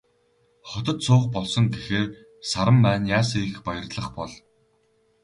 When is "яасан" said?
3.17-3.41